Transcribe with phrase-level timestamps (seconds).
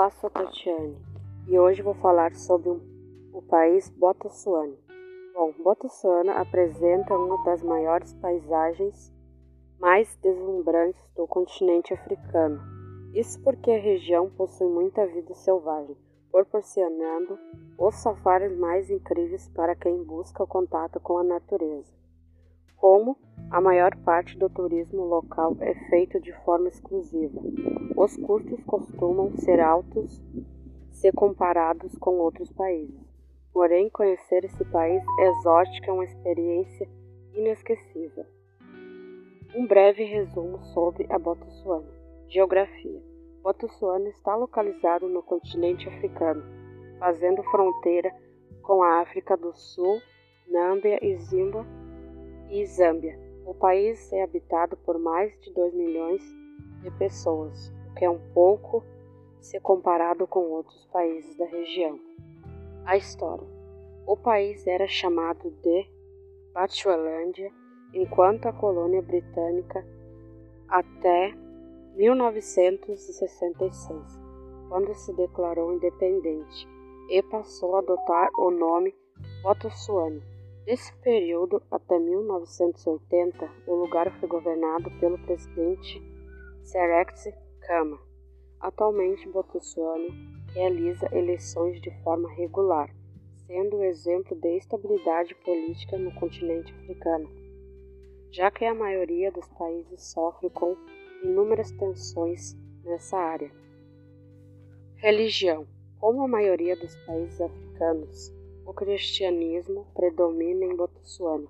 [0.00, 0.96] Olá, sou Tatiane
[1.46, 4.74] e hoje vou falar sobre o país Botsuana.
[5.34, 9.12] Bom, Botsuana apresenta uma das maiores paisagens
[9.78, 12.58] mais deslumbrantes do continente africano.
[13.12, 15.98] Isso porque a região possui muita vida selvagem,
[16.32, 17.38] proporcionando
[17.78, 21.92] os safaris mais incríveis para quem busca o contato com a natureza.
[22.80, 23.14] Como
[23.50, 27.38] a maior parte do turismo local é feito de forma exclusiva,
[27.94, 30.18] os custos costumam ser altos
[30.90, 32.98] se comparados com outros países.
[33.52, 36.88] Porém, conhecer esse país exótico é uma experiência
[37.34, 38.24] inesquecível.
[39.54, 41.92] Um breve resumo sobre a Botsuana.
[42.28, 43.02] Geografia.
[43.42, 46.42] Botsuana está localizado no continente africano,
[46.98, 48.10] fazendo fronteira
[48.62, 50.00] com a África do Sul,
[50.48, 51.66] Nâmbia e Zimba
[52.50, 53.18] e Zâmbia.
[53.46, 56.22] O país é habitado por mais de 2 milhões
[56.82, 58.84] de pessoas, o que é um pouco
[59.40, 62.00] se comparado com outros países da região.
[62.84, 63.46] A história:
[64.06, 65.86] o país era chamado de
[66.52, 67.52] Batualândia
[67.92, 69.84] enquanto a colônia britânica
[70.68, 71.34] até
[71.96, 74.20] 1966,
[74.68, 76.68] quando se declarou independente
[77.08, 78.94] e passou a adotar o nome
[79.42, 80.22] Botsuana.
[80.70, 86.00] Nesse período, até 1980, o lugar foi governado pelo presidente
[86.62, 87.34] Seretse
[87.66, 87.98] Khama.
[88.60, 90.06] Atualmente, Botsuana
[90.54, 92.88] realiza eleições de forma regular,
[93.48, 97.28] sendo um exemplo de estabilidade política no continente africano
[98.30, 100.76] já que a maioria dos países sofre com
[101.24, 103.50] inúmeras tensões nessa área.
[104.98, 105.66] Religião:
[105.98, 108.39] Como a maioria dos países africanos,
[108.70, 111.48] o cristianismo predomina em Botsuana,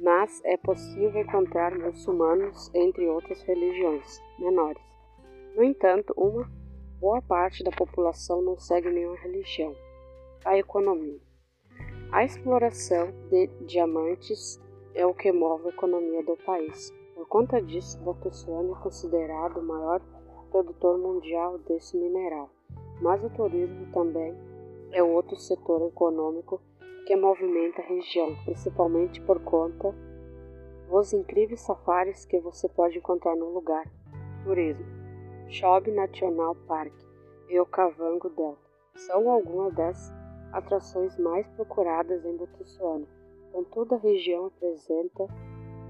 [0.00, 4.82] mas é possível encontrar muçulmanos entre outras religiões menores.
[5.54, 6.50] No entanto, uma
[7.00, 9.76] boa parte da população não segue nenhuma religião.
[10.44, 11.20] A economia:
[12.10, 14.60] A exploração de diamantes
[14.92, 16.92] é o que move a economia do país.
[17.14, 20.00] Por conta disso, Botsuana é considerado o maior
[20.50, 22.50] produtor mundial desse mineral.
[23.00, 24.34] Mas o turismo também
[24.92, 26.60] é outro setor econômico
[27.06, 29.94] que movimenta a região, principalmente por conta
[30.88, 33.84] dos incríveis safaris que você pode encontrar no lugar.
[34.44, 34.86] Turismo.
[35.48, 36.92] Chobe National Park
[37.48, 38.66] e o Cavango Delta
[38.96, 40.12] são algumas das
[40.52, 43.06] atrações mais procuradas em Botsuana.
[43.52, 45.26] Contudo, a região apresenta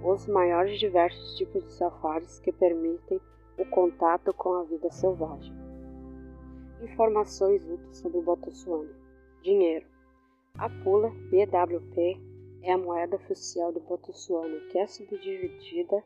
[0.04, 3.20] os maiores diversos tipos de safaris que permitem
[3.58, 5.65] o contato com a vida selvagem.
[6.82, 8.90] Informações úteis sobre Botsuana.
[9.42, 9.86] Dinheiro.
[10.58, 12.20] A pula BWP
[12.60, 16.04] é a moeda oficial do Botsuana, que é subdividida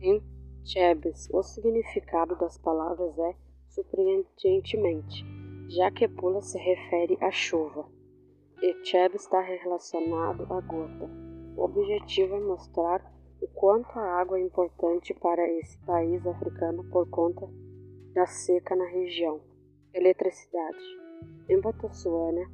[0.00, 0.20] em
[0.64, 1.28] chebes.
[1.32, 3.36] O significado das palavras é
[3.68, 5.24] surpreendentemente,
[5.68, 7.86] já que pula se refere à chuva.
[8.60, 11.08] Echeb está relacionado à gota.
[11.56, 17.08] O objetivo é mostrar o quanto a água é importante para esse país africano por
[17.08, 17.48] conta
[18.12, 19.40] da seca na região.
[19.98, 20.78] Eletricidade.
[21.48, 22.48] Em Botsuana,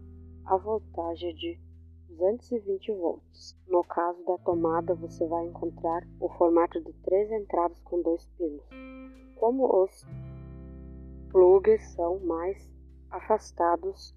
[0.47, 1.61] a voltagem é de
[2.09, 3.55] 220 volts.
[3.69, 8.65] No caso da tomada, você vai encontrar o formato de três entradas com dois pinos.
[9.37, 10.07] Como os
[11.31, 12.73] plugs são mais
[13.11, 14.15] afastados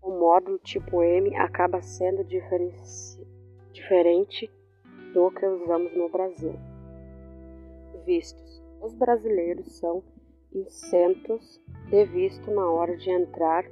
[0.00, 4.48] o módulo tipo M acaba sendo diferente
[5.12, 6.54] do que usamos no Brasil.
[8.06, 10.04] Vistos: Os brasileiros são
[10.54, 11.60] isentos
[11.90, 13.64] de visto na hora de entrar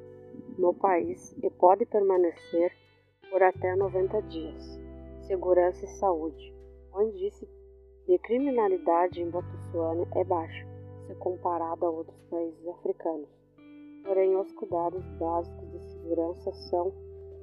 [0.58, 2.72] no país e podem permanecer
[3.30, 4.80] por até 90 dias.
[5.22, 6.54] Segurança e saúde.
[6.92, 7.48] O índice
[8.06, 10.66] de criminalidade em Botsuana é baixo,
[11.06, 13.28] se comparado a outros países africanos.
[14.04, 16.92] Porém, os cuidados básicos de segurança são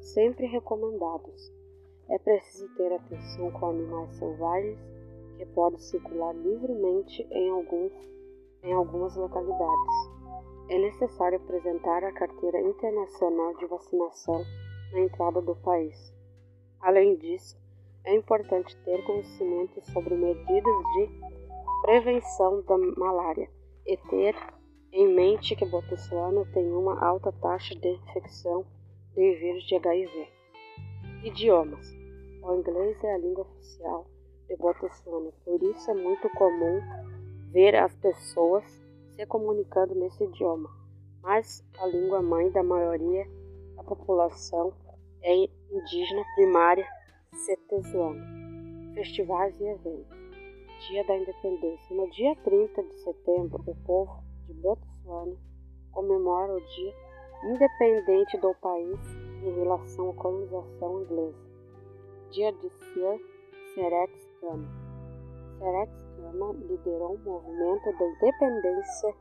[0.01, 1.51] sempre recomendados.
[2.09, 4.79] É preciso ter atenção com animais selvagens
[5.37, 7.93] que podem circular livremente em, alguns,
[8.63, 10.09] em algumas localidades.
[10.69, 14.43] É necessário apresentar a carteira internacional de vacinação
[14.91, 16.13] na entrada do país.
[16.81, 17.57] Além disso,
[18.05, 21.09] é importante ter conhecimento sobre medidas de
[21.81, 23.49] prevenção da malária
[23.85, 24.35] e ter
[24.91, 28.65] em mente que Botsuana tem uma alta taxa de infecção
[29.13, 30.27] de vírus de HIV.
[31.23, 31.87] Idiomas:
[32.43, 34.07] O inglês é a língua oficial
[34.47, 36.81] de Botsuana, por isso é muito comum
[37.51, 38.63] ver as pessoas
[39.15, 40.69] se comunicando nesse idioma,
[41.21, 43.27] mas a língua mãe da maioria
[43.75, 44.73] da população
[45.21, 45.35] é
[45.71, 46.87] indígena primária
[47.33, 48.25] setesuana.
[48.93, 50.19] Festivais e eventos.
[50.87, 51.95] Dia da Independência.
[51.95, 55.35] No dia 30 de setembro, o povo de Botsuana
[55.91, 56.93] comemora o dia
[57.43, 58.99] independente do país
[59.43, 61.37] em relação à colonização inglesa.
[62.31, 63.19] Dia de Sir
[63.73, 64.88] Seretz Kama.
[65.59, 69.13] Seretz Kama liderou o movimento da independência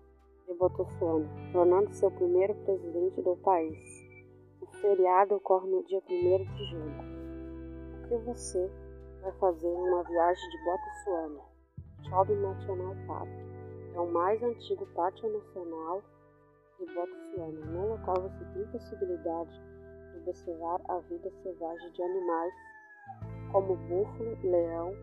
[0.47, 4.07] de Botsuana, tornando-se o primeiro presidente do país.
[4.61, 7.03] O feriado ocorre no dia 1 de julho.
[7.93, 8.71] O que você
[9.21, 11.41] vai fazer em uma viagem de Botsuana?
[12.09, 13.29] Chobe National Park
[13.97, 16.03] é o mais antigo pátio nacional
[16.79, 17.67] de Botsuana.
[17.67, 19.61] No local você tem possibilidade
[20.13, 22.55] de observar a vida selvagem de animais
[23.51, 24.95] como búfalo, leão,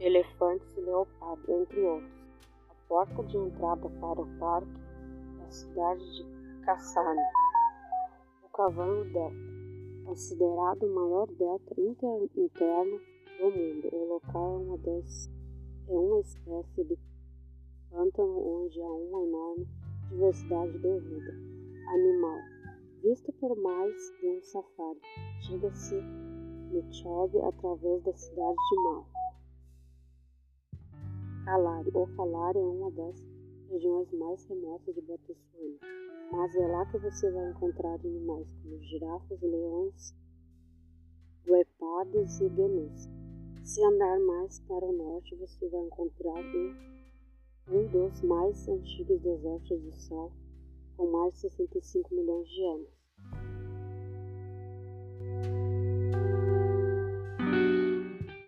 [0.00, 2.12] elefantes e leopardo, entre outros.
[2.70, 4.80] A porta de entrada para o parque
[5.40, 6.24] é a cidade de
[6.64, 7.20] Kassani.
[8.44, 9.36] O Cavalo Delta,
[10.04, 11.80] considerado o maior delta
[12.36, 13.00] interno
[13.38, 13.88] do mundo.
[13.92, 15.30] O local é uma, das,
[15.88, 16.98] é uma espécie de
[17.90, 19.66] pântano onde há uma enorme
[20.10, 21.32] diversidade de vida
[21.88, 22.38] animal,
[23.02, 25.00] visto por mais de um safari.
[25.40, 25.96] Chega-se
[26.72, 29.17] no Chobe através da cidade de Mal.
[31.48, 33.26] Calari ou Calari é uma das
[33.70, 35.78] regiões mais remotas de Botsuana,
[36.30, 40.14] mas é lá que você vai encontrar animais como girafas, leões,
[41.46, 43.08] guepardos e genus.
[43.64, 46.44] Se andar mais para o norte, você vai encontrar
[47.68, 50.30] um dos mais antigos desertos do Sol,
[50.98, 52.98] com mais de 65 milhões de anos.